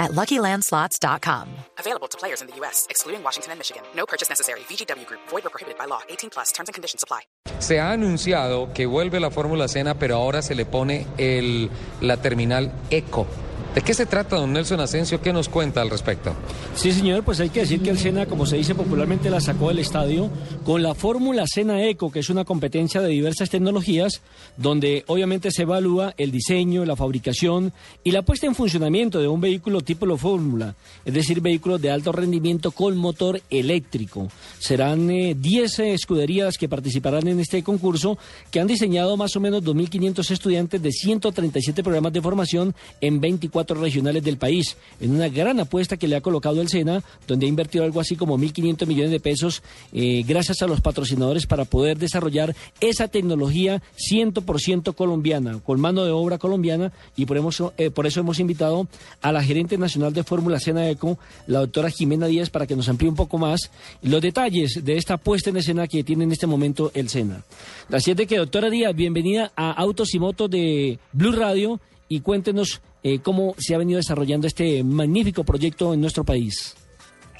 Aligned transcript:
at 0.00 0.10
LuckyLandSlots.com. 0.12 1.46
Available 1.78 2.08
to 2.08 2.18
players 2.18 2.40
in 2.42 2.48
the 2.48 2.56
U.S., 2.56 2.86
excluding 2.90 3.22
Washington 3.22 3.52
and 3.52 3.60
Michigan. 3.60 3.82
No 3.94 4.06
purchase 4.06 4.28
necessary. 4.28 4.60
VGW 4.68 5.06
Group. 5.06 5.20
Void 5.28 5.46
or 5.46 5.50
prohibited 5.50 5.78
by 5.78 5.84
law. 5.86 6.00
18 6.08 6.30
plus. 6.30 6.50
Terms 6.50 6.68
and 6.68 6.74
conditions 6.74 7.04
apply. 7.04 7.20
Se 7.60 7.78
ha 7.78 7.92
anunciado 7.92 8.72
que 8.72 8.86
vuelve 8.86 9.20
la 9.20 9.30
Fórmula 9.30 9.68
Cena, 9.68 9.94
pero 9.94 10.16
ahora 10.16 10.40
se 10.42 10.54
le 10.54 10.64
pone 10.64 11.06
el, 11.18 11.70
la 12.00 12.16
terminal 12.16 12.72
Eco. 12.90 13.26
¿De 13.74 13.82
qué 13.82 13.94
se 13.94 14.04
trata, 14.04 14.34
don 14.34 14.52
Nelson 14.52 14.80
Asensio? 14.80 15.20
¿Qué 15.20 15.32
nos 15.32 15.48
cuenta 15.48 15.80
al 15.80 15.90
respecto? 15.90 16.34
Sí, 16.74 16.90
señor, 16.90 17.22
pues 17.22 17.38
hay 17.38 17.50
que 17.50 17.60
decir 17.60 17.80
que 17.80 17.90
el 17.90 17.98
Sena, 17.98 18.26
como 18.26 18.44
se 18.44 18.56
dice 18.56 18.74
popularmente, 18.74 19.30
la 19.30 19.40
sacó 19.40 19.68
del 19.68 19.78
estadio 19.78 20.28
con 20.64 20.82
la 20.82 20.96
fórmula 20.96 21.44
Sena 21.46 21.84
Eco, 21.84 22.10
que 22.10 22.18
es 22.18 22.30
una 22.30 22.44
competencia 22.44 23.00
de 23.00 23.10
diversas 23.10 23.48
tecnologías, 23.48 24.22
donde 24.56 25.04
obviamente 25.06 25.52
se 25.52 25.62
evalúa 25.62 26.14
el 26.16 26.32
diseño, 26.32 26.84
la 26.84 26.96
fabricación 26.96 27.72
y 28.02 28.10
la 28.10 28.22
puesta 28.22 28.46
en 28.46 28.56
funcionamiento 28.56 29.20
de 29.20 29.28
un 29.28 29.40
vehículo 29.40 29.82
tipo 29.82 30.04
la 30.04 30.16
fórmula, 30.16 30.74
es 31.04 31.14
decir, 31.14 31.40
vehículos 31.40 31.80
de 31.80 31.92
alto 31.92 32.10
rendimiento 32.10 32.72
con 32.72 32.96
motor 32.96 33.40
eléctrico. 33.50 34.26
Serán 34.58 35.06
10 35.06 35.78
eh, 35.78 35.94
escuderías 35.94 36.58
que 36.58 36.68
participarán 36.68 37.28
en 37.28 37.38
este 37.38 37.62
concurso, 37.62 38.18
que 38.50 38.58
han 38.58 38.66
diseñado 38.66 39.16
más 39.16 39.36
o 39.36 39.40
menos 39.40 39.62
2.500 39.62 40.28
estudiantes 40.28 40.82
de 40.82 40.90
137 40.90 41.84
programas 41.84 42.12
de 42.12 42.20
formación 42.20 42.74
en 43.00 43.20
24 43.20 43.59
regionales 43.68 44.22
del 44.22 44.38
país, 44.38 44.76
en 45.00 45.12
una 45.12 45.28
gran 45.28 45.60
apuesta 45.60 45.96
que 45.96 46.08
le 46.08 46.16
ha 46.16 46.20
colocado 46.20 46.60
el 46.60 46.68
SENA, 46.68 47.02
donde 47.26 47.46
ha 47.46 47.48
invertido 47.48 47.84
algo 47.84 48.00
así 48.00 48.16
como 48.16 48.38
1.500 48.38 48.86
millones 48.86 49.10
de 49.10 49.20
pesos 49.20 49.62
eh, 49.92 50.24
gracias 50.26 50.62
a 50.62 50.66
los 50.66 50.80
patrocinadores 50.80 51.46
para 51.46 51.64
poder 51.64 51.98
desarrollar 51.98 52.54
esa 52.80 53.08
tecnología 53.08 53.82
100% 54.10 54.94
colombiana, 54.94 55.60
con 55.60 55.80
mano 55.80 56.04
de 56.04 56.10
obra 56.10 56.38
colombiana, 56.38 56.92
y 57.16 57.26
por, 57.26 57.36
hemos, 57.36 57.62
eh, 57.78 57.90
por 57.90 58.06
eso 58.06 58.20
hemos 58.20 58.38
invitado 58.38 58.88
a 59.22 59.32
la 59.32 59.42
gerente 59.42 59.78
nacional 59.78 60.12
de 60.12 60.24
Fórmula 60.24 60.60
Sena 60.60 60.88
Eco, 60.88 61.18
la 61.46 61.60
doctora 61.60 61.90
Jimena 61.90 62.26
Díaz, 62.26 62.50
para 62.50 62.66
que 62.66 62.76
nos 62.76 62.88
amplíe 62.88 63.10
un 63.10 63.16
poco 63.16 63.38
más 63.38 63.70
los 64.02 64.20
detalles 64.20 64.84
de 64.84 64.96
esta 64.96 65.16
puesta 65.16 65.50
en 65.50 65.56
escena 65.56 65.86
que 65.86 66.04
tiene 66.04 66.24
en 66.24 66.32
este 66.32 66.46
momento 66.46 66.90
el 66.94 67.08
SENA. 67.08 67.42
Así 67.90 68.10
es 68.10 68.16
que, 68.26 68.36
doctora 68.36 68.70
Díaz, 68.70 68.94
bienvenida 68.94 69.52
a 69.56 69.72
Autos 69.72 70.14
y 70.14 70.18
Motos 70.18 70.50
de 70.50 70.98
Blue 71.12 71.32
Radio 71.32 71.80
y 72.08 72.20
cuéntenos 72.20 72.80
eh, 73.02 73.20
cómo 73.20 73.54
se 73.58 73.74
ha 73.74 73.78
venido 73.78 73.98
desarrollando 73.98 74.46
este 74.46 74.82
magnífico 74.84 75.44
proyecto 75.44 75.94
en 75.94 76.00
nuestro 76.00 76.24
país. 76.24 76.76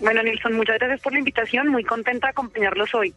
Bueno, 0.01 0.23
Nilson, 0.23 0.55
muchas 0.55 0.79
gracias 0.79 1.01
por 1.01 1.13
la 1.13 1.19
invitación. 1.19 1.69
Muy 1.69 1.85
contenta 1.85 2.29
de 2.29 2.31
acompañarlos 2.31 2.95
hoy. 2.95 3.15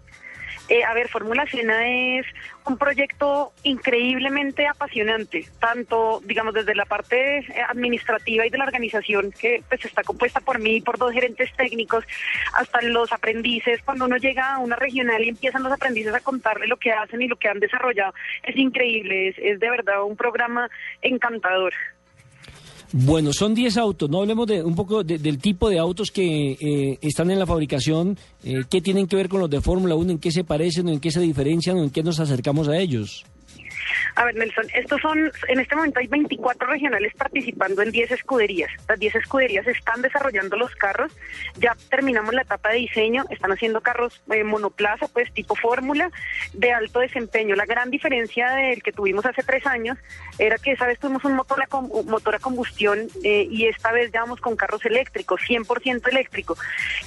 Eh, 0.69 0.83
a 0.83 0.93
ver, 0.93 1.09
Fórmula 1.09 1.45
Cena 1.45 1.87
es 1.87 2.25
un 2.65 2.77
proyecto 2.77 3.51
increíblemente 3.63 4.65
apasionante, 4.65 5.45
tanto, 5.59 6.21
digamos, 6.23 6.53
desde 6.53 6.73
la 6.73 6.85
parte 6.85 7.39
eh, 7.39 7.45
administrativa 7.67 8.45
y 8.45 8.49
de 8.49 8.57
la 8.57 8.63
organización, 8.63 9.31
que 9.31 9.61
pues 9.67 9.83
está 9.83 10.03
compuesta 10.03 10.39
por 10.39 10.59
mí 10.59 10.79
por 10.79 10.97
dos 10.97 11.11
gerentes 11.11 11.51
técnicos, 11.57 12.05
hasta 12.53 12.81
los 12.81 13.11
aprendices. 13.11 13.81
Cuando 13.83 14.05
uno 14.05 14.15
llega 14.15 14.53
a 14.53 14.59
una 14.59 14.77
regional 14.77 15.21
y 15.23 15.29
empiezan 15.29 15.63
los 15.63 15.73
aprendices 15.73 16.13
a 16.13 16.21
contarle 16.21 16.67
lo 16.67 16.77
que 16.77 16.93
hacen 16.93 17.21
y 17.21 17.27
lo 17.27 17.35
que 17.35 17.49
han 17.49 17.59
desarrollado, 17.59 18.13
es 18.43 18.55
increíble, 18.55 19.29
es, 19.29 19.35
es 19.39 19.59
de 19.59 19.69
verdad 19.69 20.03
un 20.03 20.15
programa 20.15 20.69
encantador. 21.01 21.73
Bueno, 22.95 23.33
son 23.33 23.55
10 23.55 23.77
autos, 23.77 24.07
no 24.07 24.19
hablemos 24.19 24.45
de 24.45 24.61
un 24.61 24.75
poco 24.75 25.03
del 25.03 25.39
tipo 25.39 25.67
de 25.67 25.79
autos 25.79 26.11
que 26.11 26.51
eh, 26.51 26.99
están 27.01 27.31
en 27.31 27.39
la 27.39 27.47
fabricación, 27.47 28.19
eh, 28.43 28.65
qué 28.69 28.81
tienen 28.81 29.07
que 29.07 29.15
ver 29.15 29.29
con 29.29 29.39
los 29.39 29.49
de 29.49 29.61
Fórmula 29.61 29.95
1, 29.95 30.11
en 30.11 30.19
qué 30.19 30.31
se 30.31 30.43
parecen, 30.43 30.87
en 30.89 30.99
qué 30.99 31.09
se 31.09 31.19
diferencian 31.19 31.79
en 31.79 31.89
qué 31.89 32.03
nos 32.03 32.19
acercamos 32.19 32.67
a 32.67 32.77
ellos. 32.77 33.25
A 34.15 34.25
ver, 34.25 34.35
Nelson, 34.35 34.65
estos 34.75 35.01
son, 35.01 35.31
en 35.47 35.59
este 35.59 35.75
momento 35.75 35.99
hay 35.99 36.07
24 36.07 36.67
regionales 36.67 37.13
participando 37.15 37.81
en 37.81 37.91
10 37.91 38.11
escuderías. 38.11 38.69
Las 38.87 38.99
10 38.99 39.15
escuderías 39.15 39.65
están 39.67 40.01
desarrollando 40.01 40.55
los 40.55 40.75
carros, 40.75 41.11
ya 41.55 41.75
terminamos 41.89 42.33
la 42.33 42.43
etapa 42.43 42.69
de 42.69 42.77
diseño, 42.77 43.25
están 43.29 43.51
haciendo 43.51 43.81
carros 43.81 44.21
eh, 44.31 44.43
monoplaza, 44.43 45.07
pues 45.07 45.33
tipo 45.33 45.55
fórmula, 45.55 46.11
de 46.53 46.71
alto 46.71 46.99
desempeño. 46.99 47.55
La 47.55 47.65
gran 47.65 47.89
diferencia 47.89 48.51
del 48.51 48.83
que 48.83 48.91
tuvimos 48.91 49.25
hace 49.25 49.41
tres 49.41 49.65
años 49.65 49.97
era 50.37 50.57
que 50.57 50.73
esa 50.73 50.85
vez 50.85 50.99
tuvimos 50.99 51.25
un 51.25 51.35
motor 51.35 51.61
a, 51.63 51.81
motor 52.05 52.35
a 52.35 52.39
combustión 52.39 53.07
eh, 53.23 53.47
y 53.49 53.65
esta 53.65 53.91
vez 53.91 54.11
ya 54.11 54.21
vamos 54.21 54.41
con 54.41 54.55
carros 54.55 54.85
eléctricos, 54.85 55.41
100% 55.41 56.07
eléctrico. 56.09 56.55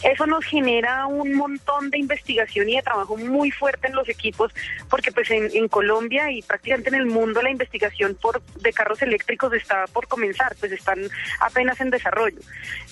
Eso 0.03 0.27
nos 0.27 0.45
genera 0.45 1.07
un 1.07 1.35
montón 1.35 1.91
de 1.91 1.99
investigación 1.99 2.69
y 2.69 2.77
de 2.77 2.83
trabajo 2.83 3.17
muy 3.17 3.53
fuerte 3.53 3.87
en 3.87 3.95
los 3.95 4.09
equipos, 4.09 4.53
porque 4.91 5.13
pues 5.13 5.31
en, 5.31 5.49
en 5.53 5.69
Colombia 5.69 6.33
y 6.33 6.43
prácticamente 6.43 6.89
en 6.89 6.96
el 6.97 7.07
mundo 7.07 7.43
la 7.43 7.51
investigación 7.51 8.15
por 8.15 8.43
de 8.43 8.73
carros 8.73 9.03
eléctricos 9.03 9.53
está 9.53 9.87
por 9.93 10.09
comenzar, 10.09 10.57
pues 10.59 10.73
están 10.73 10.99
apenas 11.41 11.81
en 11.81 11.91
desarrollo. 11.91 12.39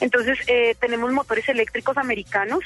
Entonces 0.01 0.39
eh, 0.47 0.77
tenemos 0.81 1.13
motores 1.13 1.49
eléctricos 1.49 1.97
americanos, 1.97 2.65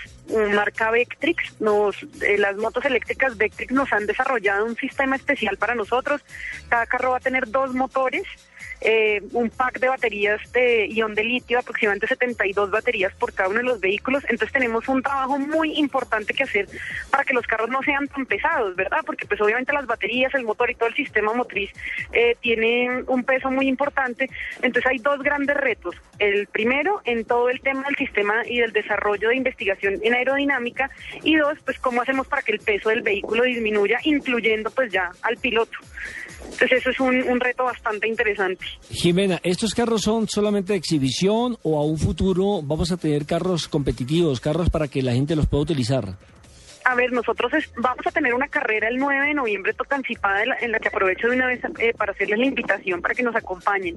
marca 0.54 0.91
Vectrix, 0.91 1.60
nos, 1.60 1.97
eh, 2.22 2.38
las 2.38 2.56
motos 2.56 2.84
eléctricas 2.84 3.37
Vectrix 3.37 3.72
nos 3.72 3.93
han 3.93 4.06
desarrollado 4.06 4.65
un 4.65 4.76
sistema 4.76 5.16
especial 5.16 5.56
para 5.56 5.75
nosotros. 5.75 6.22
Cada 6.69 6.87
carro 6.87 7.10
va 7.10 7.19
a 7.19 7.21
tener 7.21 7.49
dos 7.49 7.75
motores 7.75 8.25
eh, 8.80 9.22
un 9.32 9.50
pack 9.50 9.80
de 9.80 9.88
baterías 9.88 10.40
de 10.52 10.88
ion 10.88 11.14
de 11.14 11.24
litio, 11.24 11.58
aproximadamente 11.58 12.06
72 12.06 12.70
baterías 12.70 13.12
por 13.14 13.32
cada 13.32 13.48
uno 13.48 13.58
de 13.58 13.64
los 13.64 13.80
vehículos. 13.80 14.24
Entonces 14.28 14.52
tenemos 14.52 14.88
un 14.88 15.02
trabajo 15.02 15.38
muy 15.38 15.78
importante 15.78 16.34
que 16.34 16.44
hacer 16.44 16.68
para 17.10 17.24
que 17.24 17.34
los 17.34 17.46
carros 17.46 17.68
no 17.68 17.82
sean 17.82 18.06
tan 18.08 18.26
pesados, 18.26 18.76
¿verdad? 18.76 19.00
Porque 19.04 19.26
pues 19.26 19.40
obviamente 19.40 19.72
las 19.72 19.86
baterías, 19.86 20.34
el 20.34 20.44
motor 20.44 20.70
y 20.70 20.74
todo 20.74 20.88
el 20.88 20.94
sistema 20.94 21.32
motriz 21.32 21.70
eh, 22.12 22.36
tienen 22.40 23.04
un 23.06 23.24
peso 23.24 23.50
muy 23.50 23.68
importante. 23.68 24.28
Entonces 24.62 24.86
hay 24.86 24.98
dos 24.98 25.22
grandes 25.22 25.56
retos. 25.56 25.96
El 26.18 26.46
primero, 26.46 27.00
en 27.04 27.24
todo 27.24 27.48
el 27.48 27.60
tema 27.60 27.84
del 27.84 27.96
sistema 27.96 28.42
y 28.46 28.58
del 28.60 28.72
desarrollo 28.72 29.28
de 29.28 29.36
investigación 29.36 29.98
en 30.02 30.14
aerodinámica. 30.14 30.90
Y 31.22 31.36
dos, 31.36 31.58
pues 31.64 31.78
cómo 31.78 32.02
hacemos 32.02 32.26
para 32.26 32.42
que 32.42 32.52
el 32.52 32.60
peso 32.60 32.90
del 32.90 33.02
vehículo 33.02 33.44
disminuya, 33.44 33.98
incluyendo 34.04 34.70
pues 34.70 34.92
ya 34.92 35.10
al 35.22 35.36
piloto. 35.36 35.78
Entonces 36.44 36.72
eso 36.72 36.91
es 36.91 37.00
un, 37.00 37.41
reto 37.41 37.65
bastante 37.65 38.09
interesante. 38.09 38.65
Jimena, 38.91 39.41
¿estos 39.43 39.75
carros 39.75 40.03
son 40.03 40.28
solamente 40.28 40.72
de 40.72 40.78
exhibición 40.78 41.56
o 41.62 41.78
a 41.78 41.84
un 41.84 41.99
futuro 41.99 42.60
vamos 42.62 42.91
a 42.91 42.97
tener 42.97 43.26
carros 43.26 43.69
competitivos, 43.69 44.41
carros 44.41 44.71
para 44.71 44.88
que 44.88 45.03
la 45.03 45.12
gente 45.12 45.37
los 45.37 45.47
pueda 45.47 45.62
utilizar? 45.62 46.16
A 46.88 46.94
ver, 46.94 47.12
nosotros 47.12 47.53
vamos 47.76 48.06
a 48.06 48.10
tener 48.10 48.32
una 48.32 48.49
carrera 48.49 48.88
el 48.88 48.97
9 48.97 49.26
de 49.26 49.34
noviembre 49.34 49.75
tocancipada 49.75 50.43
en 50.43 50.49
la, 50.49 50.56
en 50.59 50.72
la 50.72 50.78
que 50.78 50.88
aprovecho 50.88 51.28
de 51.28 51.37
una 51.37 51.47
vez 51.47 51.60
eh, 51.81 51.93
para 51.93 52.12
hacerles 52.12 52.38
la 52.38 52.47
invitación 52.47 53.03
para 53.03 53.15
que 53.15 53.22
nos 53.22 53.37
acompañen. 53.37 53.97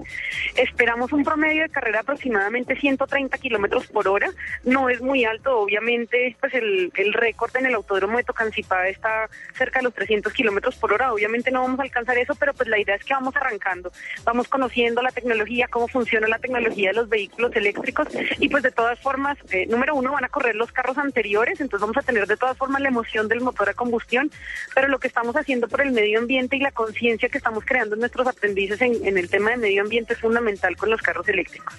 Esperamos 0.58 1.14
un 1.14 1.24
promedio 1.24 1.64
de 1.64 1.70
carrera 1.70 2.02
aproximadamente 2.02 2.76
130 2.76 3.38
kilómetros 3.38 3.88
por 3.88 4.10
hora. 4.10 4.30
No 4.66 4.90
es 4.90 5.00
muy 5.02 5.24
alto, 5.24 5.58
obviamente, 5.58 6.36
pues 6.42 6.54
el, 6.54 6.92
el 6.96 7.14
récord 7.14 7.56
en 7.56 7.68
el 7.68 7.76
autódromo 7.76 8.18
de 8.18 8.26
Tocancipá 8.26 8.90
está 8.90 9.30
cerca 9.54 9.80
de 9.80 9.84
los 9.84 9.94
300 9.94 10.34
kilómetros 10.34 10.76
por 10.76 10.92
hora. 10.92 11.14
Obviamente 11.14 11.50
no 11.50 11.62
vamos 11.62 11.80
a 11.80 11.84
alcanzar 11.84 12.18
eso, 12.18 12.36
pero 12.36 12.54
pues 12.54 12.68
la 12.68 12.78
idea 12.78 12.96
es 12.96 13.06
que 13.06 13.14
vamos 13.14 13.34
arrancando. 13.38 13.94
Vamos 14.26 14.50
conociendo 14.50 15.02
la 15.02 15.12
tecnología, 15.12 15.70
cómo 15.70 15.88
funciona 15.88 16.28
la 16.28 16.40
tecnología 16.40 16.90
de 16.90 16.96
los 16.96 17.08
vehículos 17.08 17.56
eléctricos 17.56 18.10
y 18.38 18.50
pues 18.50 18.64
de 18.64 18.72
todas 18.72 19.00
formas, 19.00 19.38
eh, 19.52 19.66
número 19.68 19.96
uno, 19.96 20.12
van 20.12 20.26
a 20.26 20.30
correr 20.30 20.58
los 20.58 20.74
carros 20.74 20.98
anteriores, 20.98 21.62
entonces 21.62 21.80
vamos 21.80 21.96
a 21.96 22.02
tener 22.06 22.28
de 22.28 22.36
todas 22.36 22.58
formas 22.58 22.81
la 22.82 22.90
emoción 22.90 23.28
del 23.28 23.42
motor 23.42 23.70
a 23.70 23.74
combustión, 23.74 24.32
pero 24.76 24.88
lo 24.88 25.00
que 25.00 25.08
estamos 25.08 25.36
haciendo 25.36 25.68
por 25.68 25.82
el 25.82 25.92
medio 25.92 26.20
ambiente 26.20 26.58
y 26.58 26.60
la 26.60 26.72
conciencia 26.72 27.30
que 27.30 27.38
estamos 27.38 27.64
creando 27.66 27.96
en 27.96 28.02
nuestros 28.02 28.28
aprendices 28.28 28.82
en, 28.82 29.18
el 29.18 29.30
tema 29.30 29.52
de 29.52 29.58
medio 29.58 29.82
ambiente 29.82 30.14
es 30.14 30.20
fundamental 30.20 30.76
con 30.78 30.90
los 30.90 31.02
carros 31.02 31.28
eléctricos. 31.28 31.74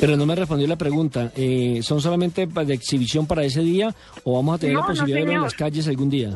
Pero 0.00 0.16
no 0.16 0.26
me 0.26 0.34
respondió 0.34 0.68
la 0.68 0.76
pregunta. 0.76 1.32
Eh, 1.36 1.80
¿Son 1.82 2.00
solamente 2.00 2.46
de 2.46 2.74
exhibición 2.74 3.26
para 3.26 3.42
ese 3.42 3.60
día 3.60 3.94
o 4.22 4.36
vamos 4.36 4.56
a 4.56 4.58
tener 4.58 4.76
la 4.76 4.86
posibilidad 4.86 5.18
de 5.18 5.24
verlo 5.24 5.40
en 5.40 5.42
las 5.42 5.54
calles 5.54 5.88
algún 5.88 6.08
día? 6.08 6.30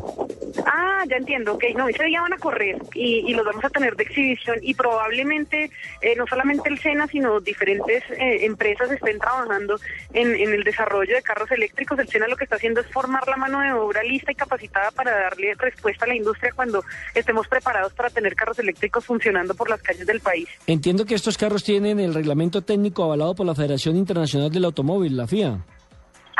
Ah, 1.02 1.06
ya 1.08 1.16
entiendo, 1.16 1.54
ok, 1.54 1.64
no, 1.74 1.88
ese 1.88 2.04
día 2.04 2.20
van 2.20 2.32
a 2.32 2.38
correr 2.38 2.76
y, 2.94 3.34
los 3.34 3.44
vamos 3.44 3.64
a 3.64 3.70
tener 3.70 3.96
de 3.96 4.04
exhibición 4.04 4.58
y 4.62 4.72
probablemente 4.74 5.68
eh, 6.00 6.14
no 6.16 6.28
solamente 6.28 6.68
el 6.68 6.78
SENA, 6.78 7.08
sino 7.08 7.40
diferentes 7.40 8.04
eh, 8.10 8.44
empresas 8.44 8.88
estén 8.88 9.18
trabajando 9.18 9.80
en, 10.12 10.32
el 10.32 10.62
desarrollo 10.62 11.12
de 11.12 11.22
carros 11.22 11.50
eléctricos. 11.50 11.98
El 11.98 12.08
SENA 12.08 12.28
lo 12.28 12.36
que 12.36 12.44
está 12.44 12.54
haciendo 12.54 12.80
es 12.80 12.86
formar 12.86 13.26
la 13.26 13.36
mano 13.36 13.58
de 13.58 13.72
obra 13.72 14.04
lista 14.04 14.30
y 14.30 14.36
capacitada 14.36 14.92
para 14.92 15.10
darle 15.10 15.54
respuesta 15.54 16.04
a 16.04 16.08
la 16.08 16.14
industria 16.14 16.52
cuando 16.54 16.84
estemos 17.16 17.48
preparados 17.48 17.92
para 17.94 18.10
tener 18.10 18.36
carros 18.36 18.60
eléctricos 18.60 19.04
funcionando 19.04 19.54
por 19.54 19.68
las 19.68 19.82
calles 19.82 20.06
del 20.06 20.20
país. 20.20 20.48
Entiendo 20.68 21.04
que 21.04 21.16
estos 21.16 21.36
carros 21.36 21.64
tienen 21.64 21.98
el 21.98 22.14
reglamento 22.14 22.62
técnico 22.62 23.02
avalado 23.02 23.34
por 23.34 23.44
la 23.44 23.56
Federación 23.56 23.96
Internacional 23.96 24.52
del 24.52 24.66
Automóvil, 24.66 25.16
la 25.16 25.26
FIA. 25.26 25.64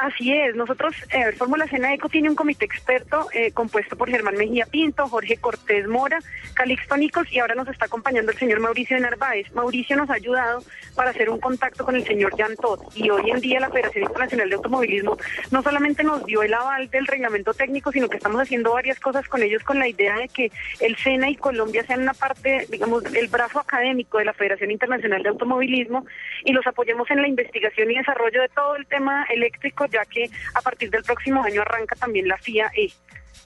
Así 0.02 0.32
es, 0.32 0.56
nosotros, 0.56 0.96
eh, 1.12 1.30
Fórmula 1.30 1.68
Cena 1.68 1.94
Eco 1.94 2.08
tiene 2.08 2.28
un 2.28 2.34
comité 2.34 2.64
experto 2.64 3.28
eh, 3.32 3.52
compuesto 3.52 3.96
por 3.96 4.10
Germán 4.10 4.34
Mejía 4.34 4.66
Pinto, 4.66 5.06
Jorge 5.06 5.36
Cortés 5.36 5.86
Mora, 5.86 6.18
Calixto 6.54 6.96
Nicos 6.96 7.30
y 7.30 7.38
ahora 7.38 7.54
nos 7.54 7.68
está 7.68 7.84
acompañando 7.84 8.32
el 8.32 8.36
señor 8.36 8.58
Mauricio 8.58 8.98
Narváez. 8.98 9.52
Mauricio 9.54 9.96
nos 9.96 10.10
ha 10.10 10.14
ayudado 10.14 10.64
para 10.96 11.10
hacer 11.10 11.30
un 11.30 11.38
contacto 11.38 11.84
con 11.84 11.94
el 11.94 12.04
señor 12.04 12.36
Jan 12.36 12.56
Todd 12.56 12.80
y 12.96 13.10
hoy 13.10 13.30
en 13.30 13.38
día 13.38 13.60
la 13.60 13.70
Federación 13.70 14.02
Internacional 14.02 14.48
de 14.48 14.56
Automovilismo 14.56 15.18
no 15.52 15.62
solamente 15.62 16.02
nos 16.02 16.26
dio 16.26 16.42
el 16.42 16.52
aval 16.52 16.90
del 16.90 17.06
reglamento 17.06 17.54
técnico, 17.54 17.92
sino 17.92 18.08
que 18.08 18.16
estamos 18.16 18.42
haciendo 18.42 18.72
varias 18.72 18.98
cosas 18.98 19.28
con 19.28 19.40
ellos 19.40 19.62
con 19.62 19.78
la 19.78 19.86
idea 19.86 20.16
de 20.16 20.26
que 20.26 20.50
el 20.80 20.96
SENA 20.96 21.30
y 21.30 21.36
Colombia 21.36 21.86
sean 21.86 22.02
una 22.02 22.14
parte, 22.14 22.66
digamos, 22.70 23.04
el 23.14 23.28
brazo 23.28 23.60
académico 23.60 24.18
de 24.18 24.24
la 24.24 24.32
Federación 24.32 24.72
Internacional 24.72 25.22
de 25.22 25.28
Automovilismo 25.28 26.06
y 26.44 26.52
los 26.52 26.66
apoyemos 26.66 27.08
en 27.12 27.22
la 27.22 27.28
investigación 27.28 27.88
y 27.92 27.98
desarrollo 27.98 28.42
de 28.42 28.48
todo 28.48 28.74
el 28.74 28.86
tema 28.86 29.26
eléctrico 29.30 29.86
ya 29.92 30.04
que 30.04 30.30
a 30.54 30.60
partir 30.60 30.90
del 30.90 31.02
próximo 31.02 31.42
año 31.42 31.60
arranca 31.62 31.94
también 31.96 32.28
la 32.28 32.36
FIA-E. 32.38 32.92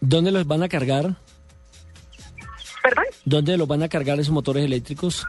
¿Dónde 0.00 0.30
los 0.30 0.46
van 0.46 0.62
a 0.62 0.68
cargar? 0.68 1.16
¿Perdón? 2.82 3.04
¿Dónde 3.24 3.56
los 3.56 3.66
van 3.66 3.82
a 3.82 3.88
cargar 3.88 4.20
esos 4.20 4.32
motores 4.32 4.64
eléctricos? 4.64 5.26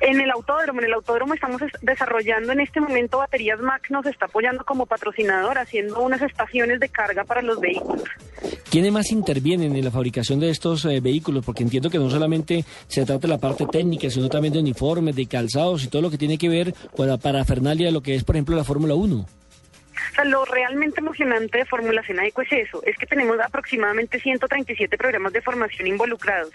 En 0.00 0.20
el 0.20 0.30
autódromo, 0.30 0.80
en 0.80 0.86
el 0.86 0.92
autódromo 0.94 1.34
estamos 1.34 1.60
desarrollando 1.82 2.52
en 2.52 2.60
este 2.60 2.80
momento 2.80 3.18
baterías 3.18 3.60
Mac, 3.60 3.88
nos 3.90 4.04
está 4.06 4.26
apoyando 4.26 4.64
como 4.64 4.86
patrocinador, 4.86 5.58
haciendo 5.58 6.00
unas 6.00 6.20
estaciones 6.20 6.80
de 6.80 6.88
carga 6.88 7.24
para 7.24 7.42
los 7.42 7.60
vehículos. 7.60 8.02
¿Quiénes 8.70 8.92
más 8.92 9.12
intervienen 9.12 9.76
en 9.76 9.84
la 9.84 9.90
fabricación 9.90 10.40
de 10.40 10.50
estos 10.50 10.84
eh, 10.84 11.00
vehículos? 11.00 11.44
Porque 11.44 11.62
entiendo 11.62 11.90
que 11.90 11.98
no 11.98 12.10
solamente 12.10 12.64
se 12.88 13.04
trata 13.04 13.20
de 13.20 13.28
la 13.28 13.38
parte 13.38 13.66
técnica, 13.66 14.10
sino 14.10 14.28
también 14.28 14.52
de 14.52 14.60
uniformes, 14.60 15.14
de 15.14 15.26
calzados 15.26 15.84
y 15.84 15.88
todo 15.88 16.02
lo 16.02 16.10
que 16.10 16.18
tiene 16.18 16.38
que 16.38 16.48
ver 16.48 16.74
con 16.96 17.08
la 17.08 17.16
parafernalia 17.16 17.86
de 17.86 17.92
lo 17.92 18.02
que 18.02 18.14
es, 18.14 18.24
por 18.24 18.36
ejemplo, 18.36 18.56
la 18.56 18.64
Fórmula 18.64 18.94
1. 18.94 19.26
Sea, 20.14 20.24
lo 20.24 20.44
realmente 20.44 21.00
emocionante 21.00 21.58
de 21.58 21.64
Fórmula 21.64 22.02
Eco 22.06 22.42
es 22.42 22.52
eso, 22.52 22.82
es 22.84 22.96
que 22.96 23.06
tenemos 23.06 23.38
aproximadamente 23.40 24.20
137 24.20 24.96
programas 24.96 25.32
de 25.32 25.42
formación 25.42 25.88
involucrados. 25.88 26.52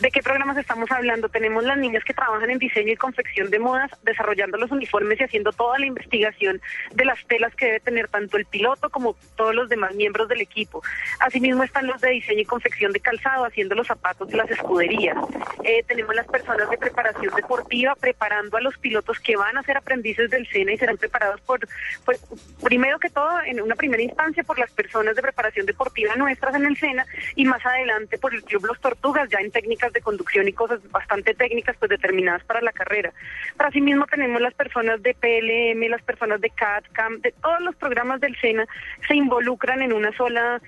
¿De 0.00 0.10
qué 0.10 0.22
programas 0.22 0.58
estamos 0.58 0.90
hablando? 0.90 1.28
Tenemos 1.28 1.64
las 1.64 1.78
niñas 1.78 2.04
que 2.04 2.12
trabajan 2.12 2.50
en 2.50 2.58
diseño 2.58 2.92
y 2.92 2.96
confección 2.96 3.50
de 3.50 3.58
modas, 3.58 3.90
desarrollando 4.02 4.58
los 4.58 4.70
uniformes 4.70 5.18
y 5.20 5.24
haciendo 5.24 5.52
toda 5.52 5.78
la 5.78 5.86
investigación 5.86 6.60
de 6.92 7.04
las 7.04 7.24
telas 7.26 7.54
que 7.54 7.66
debe 7.66 7.80
tener 7.80 8.08
tanto 8.08 8.36
el 8.36 8.44
piloto 8.44 8.90
como 8.90 9.16
todos 9.34 9.54
los 9.54 9.68
demás 9.68 9.94
miembros 9.94 10.28
del 10.28 10.42
equipo. 10.42 10.82
Asimismo 11.20 11.62
están 11.62 11.86
los 11.86 12.00
de 12.00 12.10
diseño 12.10 12.40
y 12.40 12.44
confección 12.44 12.92
de 12.92 13.00
calzado, 13.00 13.46
haciendo 13.46 13.74
los 13.74 13.86
zapatos 13.86 14.28
de 14.28 14.36
las 14.36 14.50
escuderías. 14.50 15.16
Eh, 15.64 15.82
tenemos 15.86 16.14
las 16.14 16.26
personas 16.26 16.68
de 16.68 16.76
preparación 16.76 17.34
deportiva 17.34 17.94
preparando 17.94 18.56
a 18.56 18.60
los 18.60 18.76
pilotos 18.78 19.18
que 19.20 19.36
van 19.36 19.56
a 19.56 19.62
ser 19.62 19.76
aprendices 19.76 20.30
del 20.30 20.46
SENA 20.48 20.72
y 20.72 20.78
serán 20.78 20.98
preparados 20.98 21.40
por, 21.42 21.60
pues, 22.04 22.20
primero 22.62 22.89
que 22.98 23.10
todo, 23.10 23.40
en 23.44 23.60
una 23.60 23.74
primera 23.74 24.02
instancia 24.02 24.42
por 24.42 24.58
las 24.58 24.70
personas 24.70 25.14
de 25.16 25.22
preparación 25.22 25.66
deportiva 25.66 26.16
nuestras 26.16 26.54
en 26.54 26.66
el 26.66 26.76
SENA 26.76 27.06
y 27.34 27.44
más 27.44 27.64
adelante 27.64 28.18
por 28.18 28.34
el 28.34 28.42
Club 28.42 28.66
Los 28.66 28.80
Tortugas, 28.80 29.28
ya 29.28 29.38
en 29.38 29.50
técnicas 29.50 29.92
de 29.92 30.00
conducción 30.00 30.48
y 30.48 30.52
cosas 30.52 30.80
bastante 30.90 31.34
técnicas 31.34 31.76
pues 31.78 31.90
determinadas 31.90 32.44
para 32.44 32.60
la 32.60 32.72
carrera. 32.72 33.12
Pero 33.56 33.68
asimismo 33.68 34.06
tenemos 34.06 34.40
las 34.40 34.54
personas 34.54 35.02
de 35.02 35.14
PLM, 35.14 35.90
las 35.90 36.02
personas 36.02 36.40
de 36.40 36.50
CAD, 36.50 36.84
CAM, 36.92 37.20
de 37.20 37.32
todos 37.32 37.60
los 37.60 37.76
programas 37.76 38.20
del 38.20 38.36
SENA 38.36 38.66
se 39.06 39.14
involucran 39.14 39.82
en 39.82 39.92
una 39.92 40.12
sola, 40.12 40.60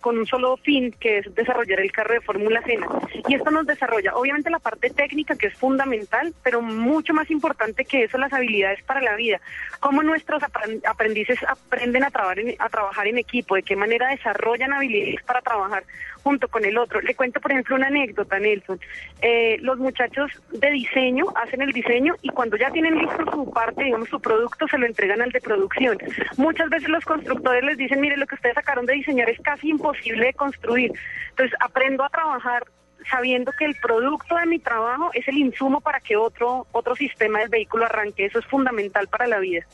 con 0.00 0.18
un 0.18 0.26
solo 0.26 0.56
fin 0.58 0.92
que 0.98 1.18
es 1.18 1.34
desarrollar 1.34 1.80
el 1.80 1.92
carro 1.92 2.14
de 2.14 2.20
Fórmula 2.20 2.62
SENA. 2.62 2.86
Y 3.28 3.34
esto 3.34 3.50
nos 3.50 3.66
desarrolla, 3.66 4.14
obviamente 4.14 4.50
la 4.50 4.58
parte 4.58 4.90
técnica 4.90 5.36
que 5.36 5.48
es 5.48 5.54
fundamental, 5.54 6.34
pero 6.42 6.62
mucho 6.62 7.14
más 7.14 7.30
importante 7.30 7.84
que 7.84 8.04
eso, 8.04 8.18
las 8.18 8.32
habilidades 8.32 8.82
para 8.84 9.00
la 9.00 9.16
vida. 9.16 9.40
Cómo 9.80 10.02
nuestros 10.02 10.42
aprendices 10.42 11.38
aprenden 11.52 12.04
a, 12.04 12.10
trabajar 12.10 12.38
en, 12.38 12.54
a 12.58 12.68
trabajar 12.68 13.06
en 13.06 13.18
equipo, 13.18 13.54
de 13.54 13.62
qué 13.62 13.76
manera 13.76 14.08
desarrollan 14.08 14.72
habilidades 14.72 15.22
para 15.24 15.40
trabajar 15.40 15.84
junto 16.22 16.48
con 16.48 16.64
el 16.64 16.78
otro. 16.78 17.00
Le 17.00 17.14
cuento, 17.14 17.40
por 17.40 17.52
ejemplo, 17.52 17.76
una 17.76 17.88
anécdota, 17.88 18.38
Nelson. 18.38 18.80
Eh, 19.20 19.58
los 19.60 19.78
muchachos 19.78 20.30
de 20.50 20.70
diseño 20.70 21.26
hacen 21.36 21.62
el 21.62 21.72
diseño 21.72 22.14
y 22.22 22.28
cuando 22.28 22.56
ya 22.56 22.70
tienen 22.70 22.98
listo 22.98 23.24
su 23.30 23.50
parte, 23.50 23.84
digamos, 23.84 24.08
su 24.08 24.20
producto, 24.20 24.66
se 24.68 24.78
lo 24.78 24.86
entregan 24.86 25.22
al 25.22 25.30
de 25.30 25.40
producción. 25.40 25.98
Muchas 26.36 26.70
veces 26.70 26.88
los 26.88 27.04
constructores 27.04 27.64
les 27.64 27.76
dicen, 27.76 28.00
mire, 28.00 28.16
lo 28.16 28.26
que 28.26 28.36
ustedes 28.36 28.54
sacaron 28.54 28.86
de 28.86 28.94
diseñar 28.94 29.28
es 29.30 29.40
casi 29.40 29.70
imposible 29.70 30.26
de 30.26 30.34
construir. 30.34 30.92
Entonces, 31.30 31.56
aprendo 31.60 32.04
a 32.04 32.08
trabajar 32.08 32.64
sabiendo 33.10 33.50
que 33.58 33.64
el 33.64 33.74
producto 33.76 34.36
de 34.36 34.46
mi 34.46 34.58
trabajo 34.60 35.10
es 35.12 35.26
el 35.26 35.38
insumo 35.38 35.80
para 35.80 35.98
que 35.98 36.16
otro 36.16 36.68
otro 36.70 36.94
sistema 36.94 37.40
del 37.40 37.48
vehículo 37.48 37.84
arranque. 37.84 38.26
Eso 38.26 38.38
es 38.38 38.46
fundamental 38.46 39.08
para 39.08 39.26
la 39.26 39.38
vida. 39.38 39.66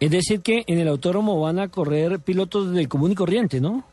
Es 0.00 0.10
decir, 0.10 0.40
que 0.42 0.64
en 0.66 0.78
el 0.78 0.88
autódromo 0.88 1.40
van 1.40 1.58
a 1.58 1.68
correr 1.68 2.20
pilotos 2.20 2.72
del 2.72 2.88
común 2.88 3.12
y 3.12 3.14
corriente, 3.14 3.60
¿no? 3.60 3.84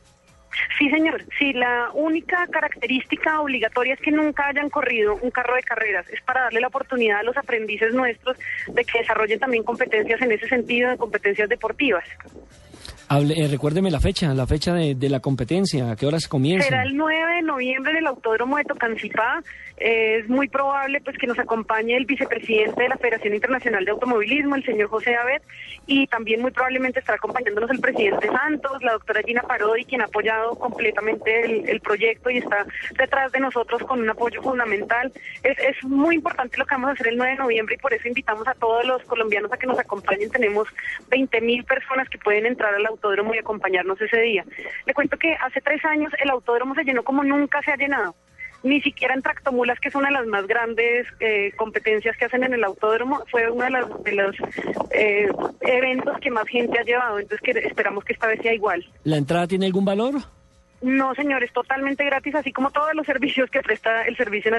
Sí, 0.78 0.90
señor. 0.90 1.24
Sí, 1.38 1.54
la 1.54 1.90
única 1.94 2.48
característica 2.48 3.42
obligatoria 3.42 3.94
es 3.94 4.00
que 4.00 4.12
nunca 4.12 4.48
hayan 4.48 4.70
corrido 4.70 5.18
un 5.22 5.32
carro 5.32 5.56
de 5.56 5.64
carreras. 5.64 6.08
Es 6.10 6.22
para 6.22 6.44
darle 6.44 6.62
la 6.62 6.68
oportunidad 6.68 7.20
a 7.20 7.24
los 7.24 7.36
aprendices 7.38 7.94
nuestros 7.94 8.38
de 8.68 8.86
que 8.86 9.00
desarrollen 9.00 9.40
también 9.40 9.64
competencias 9.64 10.22
en 10.22 10.32
ese 10.32 10.48
sentido, 10.48 10.90
de 10.90 10.98
competencias 10.98 11.50
deportivas. 11.50 12.06
Eh, 13.08 13.48
recuérdeme 13.50 13.92
la 13.92 14.00
fecha, 14.00 14.34
la 14.34 14.48
fecha 14.48 14.74
de, 14.74 15.10
la 15.10 15.20
competencia, 15.20 15.92
¿a 15.92 15.96
qué 15.96 16.08
horas 16.08 16.28
comienza? 16.28 16.68
Será 16.68 16.84
el 16.84 16.98
9 16.98 17.36
de 17.36 17.42
noviembre 17.44 17.92
en 17.92 17.98
el 18.00 18.08
Autódromo 18.08 18.58
de 18.58 18.64
Tocancipá. 18.64 19.44
es 19.78 20.28
muy 20.28 20.48
probable 20.48 21.02
pues 21.02 21.18
que 21.18 21.28
nos 21.28 21.38
acompañe 21.38 21.96
el 21.96 22.06
vicepresidente 22.06 22.82
de 22.82 22.90
la 22.90 22.98
Federación 22.98 23.36
Internacional 23.36 23.86
de 23.86 23.92
Automovilismo, 23.92 24.56
el 24.56 24.66
señor 24.66 24.90
José 24.90 25.16
Abed, 25.16 25.44
y 25.86 26.08
también 26.08 26.42
muy 26.42 26.50
probablemente 26.50 27.00
estará 27.00 27.18
acompañándonos 27.18 27.70
el 27.70 27.80
presidente 27.80 28.28
Santos, 28.28 28.82
la 28.82 28.94
doctora 28.94 29.22
Gina 29.24 29.44
Parodi, 29.44 29.86
quien 29.86 30.02
ha 30.02 30.06
apoyado 30.06 30.56
completamente 30.56 31.72
el, 31.72 31.80
proyecto 31.82 32.32
y 32.32 32.38
está 32.38 32.66
detrás 32.98 33.32
de 33.32 33.40
nosotros 33.40 33.84
con 33.84 34.02
un 34.02 34.10
apoyo 34.10 34.42
fundamental. 34.42 35.12
Es, 35.44 35.58
es 35.60 35.84
muy 35.84 36.16
importante 36.16 36.58
lo 36.58 36.66
que 36.66 36.74
vamos 36.74 36.90
a 36.90 36.94
hacer 36.94 37.10
el 37.10 37.18
9 37.18 37.34
de 37.34 37.38
noviembre 37.38 37.76
y 37.76 37.78
por 37.78 37.94
eso 37.94 38.08
invitamos 38.08 38.48
a 38.48 38.56
todos 38.56 38.84
los 38.86 39.04
colombianos 39.04 39.54
a 39.54 39.58
que 39.58 39.68
nos 39.68 39.78
acompañen. 39.78 40.32
Tenemos 40.32 40.68
20 41.12 41.42
mil 41.42 41.64
personas 41.64 42.10
que 42.10 42.18
pueden 42.18 42.48
entrar 42.48 42.74
a 42.74 42.80
la 42.80 42.90
autódromo 42.96 43.34
y 43.34 43.40
acompañarnos 43.40 44.00
ese 44.02 44.20
día. 44.22 44.46
Le 44.86 44.94
cuento 44.94 45.18
que 45.18 45.36
hace 45.36 45.62
tres 45.62 45.84
años 45.86 46.12
el 46.22 46.30
autódromo 46.30 46.76
se 46.76 46.84
llenó 46.84 47.04
como 47.04 47.24
nunca 47.24 47.62
se 47.62 47.72
ha 47.72 47.78
llenado. 47.78 48.16
Ni 48.64 48.82
siquiera 48.82 49.14
en 49.14 49.22
tractomulas, 49.22 49.80
que 49.80 49.90
es 49.90 49.96
una 49.96 50.08
de 50.08 50.16
las 50.16 50.26
más 50.26 50.48
grandes 50.48 51.06
eh, 51.20 51.52
competencias 51.56 52.18
que 52.18 52.26
hacen 52.26 52.44
en 52.44 52.54
el 52.54 52.64
autódromo, 52.64 53.22
fue 53.30 53.52
uno 53.52 53.66
de, 53.66 54.10
de 54.10 54.12
los 54.14 54.36
eh, 54.90 55.30
eventos 55.62 56.18
que 56.20 56.32
más 56.32 56.48
gente 56.48 56.80
ha 56.80 56.84
llevado. 56.84 57.20
Entonces 57.20 57.42
que 57.42 57.60
esperamos 57.60 58.04
que 58.04 58.14
esta 58.14 58.26
vez 58.26 58.42
sea 58.42 58.54
igual. 58.54 58.84
¿La 59.04 59.18
entrada 59.18 59.46
tiene 59.46 59.68
algún 59.68 59.86
valor? 59.86 60.16
No, 60.82 61.16
señor, 61.16 61.44
es 61.44 61.52
totalmente 61.52 62.06
gratis, 62.06 62.36
así 62.36 62.52
como 62.52 62.70
todos 62.70 62.94
los 62.94 63.06
servicios 63.06 63.50
que 63.50 63.62
presta 63.62 64.04
el 64.04 64.16
Servicio 64.16 64.52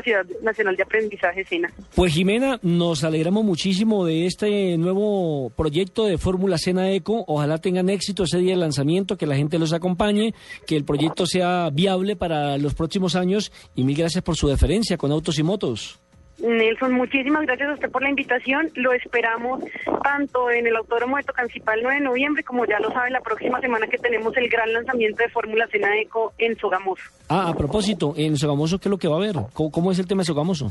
Nacional 0.42 0.76
de 0.76 0.82
Aprendizaje 0.82 1.44
SINA. 1.44 1.70
Pues 1.94 2.14
Jimena, 2.14 2.58
nos 2.62 3.04
alegramos 3.04 3.44
muchísimo 3.44 4.04
de 4.04 4.26
este 4.26 4.76
nuevo 4.78 5.50
proyecto 5.50 6.06
de 6.06 6.18
Fórmula 6.18 6.58
Sena 6.58 6.90
Eco. 6.90 7.24
Ojalá 7.28 7.58
tengan 7.58 7.90
éxito 7.90 8.24
ese 8.24 8.38
día 8.38 8.54
de 8.54 8.60
lanzamiento, 8.60 9.16
que 9.16 9.26
la 9.26 9.36
gente 9.36 9.58
los 9.58 9.72
acompañe, 9.72 10.34
que 10.66 10.76
el 10.76 10.84
proyecto 10.84 11.26
sea 11.26 11.70
viable 11.70 12.16
para 12.16 12.58
los 12.58 12.74
próximos 12.74 13.14
años 13.14 13.52
y 13.74 13.84
mil 13.84 13.96
gracias 13.96 14.24
por 14.24 14.36
su 14.36 14.48
deferencia 14.48 14.96
con 14.96 15.12
Autos 15.12 15.38
y 15.38 15.42
Motos. 15.42 16.00
Nelson, 16.38 16.92
muchísimas 16.92 17.46
gracias 17.46 17.70
a 17.70 17.74
usted 17.74 17.90
por 17.90 18.02
la 18.02 18.10
invitación. 18.10 18.70
Lo 18.74 18.92
esperamos 18.92 19.64
tanto 20.02 20.50
en 20.50 20.66
el 20.66 20.76
Autódromo 20.76 21.16
de 21.16 21.22
Tocancipá 21.22 21.74
el 21.74 21.82
9 21.82 21.98
de 21.98 22.04
noviembre, 22.04 22.42
como 22.44 22.66
ya 22.66 22.78
lo 22.78 22.90
sabe, 22.92 23.10
la 23.10 23.20
próxima 23.20 23.60
semana 23.60 23.86
que 23.86 23.98
tenemos 23.98 24.36
el 24.36 24.48
gran 24.48 24.72
lanzamiento 24.72 25.22
de 25.22 25.28
Fórmula 25.30 25.66
Cena 25.68 25.98
Eco 25.98 26.32
en 26.38 26.56
Sogamoso. 26.58 27.02
Ah, 27.28 27.48
a 27.48 27.54
propósito, 27.54 28.14
en 28.16 28.36
Sogamoso, 28.36 28.78
¿qué 28.78 28.88
es 28.88 28.90
lo 28.90 28.98
que 28.98 29.08
va 29.08 29.14
a 29.14 29.18
haber? 29.18 29.34
¿Cómo, 29.52 29.90
es 29.90 29.98
el 29.98 30.06
tema 30.06 30.20
de 30.20 30.26
Sogamoso? 30.26 30.68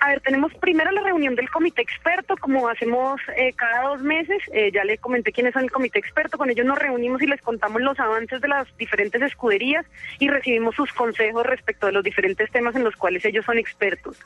A 0.00 0.08
ver, 0.08 0.20
tenemos 0.20 0.52
primero 0.54 0.90
la 0.90 1.02
reunión 1.02 1.34
del 1.34 1.48
comité 1.50 1.82
experto, 1.82 2.34
como 2.38 2.68
hacemos 2.68 3.20
eh, 3.36 3.52
cada 3.54 3.88
dos 3.88 4.02
meses. 4.02 4.38
Eh, 4.52 4.70
ya 4.72 4.84
le 4.84 4.98
comenté 4.98 5.32
quiénes 5.32 5.52
son 5.54 5.64
el 5.64 5.70
comité 5.70 5.98
experto. 5.98 6.36
Con 6.36 6.50
ellos 6.50 6.66
nos 6.66 6.78
reunimos 6.78 7.22
y 7.22 7.26
les 7.26 7.40
contamos 7.40 7.80
los 7.80 7.98
avances 8.00 8.40
de 8.40 8.48
las 8.48 8.66
diferentes 8.76 9.22
escuderías 9.22 9.86
y 10.18 10.28
recibimos 10.28 10.74
sus 10.74 10.92
consejos 10.92 11.46
respecto 11.46 11.86
de 11.86 11.92
los 11.92 12.02
diferentes 12.02 12.50
temas 12.50 12.74
en 12.74 12.84
los 12.84 12.96
cuales 12.96 13.24
ellos 13.24 13.44
son 13.44 13.58
expertos. 13.58 14.18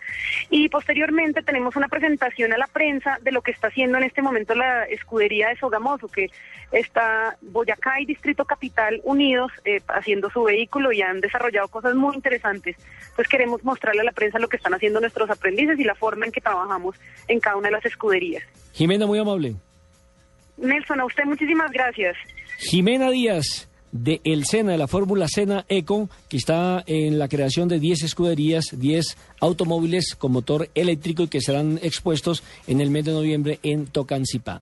Y 0.51 0.68
posteriormente 0.69 1.43
tenemos 1.43 1.77
una 1.77 1.89
presentación 1.89 2.53
a 2.53 2.59
la 2.59 2.67
prensa 2.67 3.19
de 3.23 3.33
lo 3.33 3.43
que 3.43 3.51
está 3.51 3.69
haciendo 3.69 3.99
en 3.99 4.05
este 4.05 4.23
momento 4.23 4.55
la 4.55 4.85
escudería 4.85 5.49
de 5.49 5.57
Sogamoso, 5.57 6.09
que 6.09 6.31
está 6.73 7.37
Boyacá 7.41 8.01
y 8.01 8.07
Distrito 8.07 8.45
Capital 8.45 9.01
unidos 9.05 9.53
eh, 9.65 9.81
haciendo 9.89 10.31
su 10.31 10.43
vehículo 10.43 10.93
y 10.93 11.03
han 11.03 11.21
desarrollado 11.21 11.69
cosas 11.69 11.95
muy 11.95 12.15
interesantes. 12.15 12.77
Pues 13.15 13.29
queremos 13.29 13.63
mostrarle 13.65 14.01
a 14.01 14.05
la 14.05 14.13
prensa 14.13 14.39
lo 14.39 14.49
que 14.49 14.57
están 14.57 14.75
haciendo 14.75 15.01
nuestros 15.01 15.31
aprendices 15.31 15.79
y 15.79 15.85
la 15.85 15.95
forma 15.95 16.27
en 16.27 16.33
que 16.33 16.41
trabajamos 16.41 16.97
en 17.29 17.41
cada 17.41 17.57
una 17.57 17.69
de 17.69 17.73
las 17.73 17.87
escuderías. 17.87 18.43
Jimena, 18.73 19.07
muy 19.07 19.19
amable. 19.19 19.55
Nelson, 20.57 21.01
a 21.01 21.05
usted 21.05 21.25
muchísimas 21.25 21.71
gracias. 21.71 22.17
Jimena 22.59 23.11
Díaz 23.11 23.69
de 23.93 24.21
el 24.25 24.45
Sena, 24.45 24.73
de 24.73 24.79
la 24.79 24.89
Fórmula 24.89 25.29
Sena 25.29 25.65
Eco, 25.69 26.09
que 26.29 26.37
está 26.37 26.83
en 26.87 27.19
la 27.19 27.29
creación 27.29 27.69
de 27.69 27.79
10 27.79 28.05
escuderías, 28.05 28.67
10 28.73 29.17
automóviles 29.41 30.15
con 30.17 30.33
motor 30.33 30.69
eléctrico 30.75 31.23
y 31.23 31.29
que 31.29 31.41
serán 31.41 31.79
expuestos 31.83 32.43
en 32.67 32.81
el 32.81 32.91
mes 32.91 33.05
de 33.05 33.13
noviembre 33.13 33.59
en 33.63 33.87
Tocancipá. 33.87 34.57